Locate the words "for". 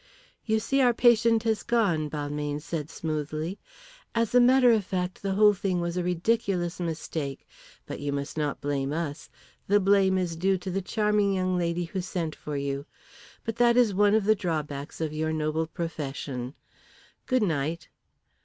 12.35-12.57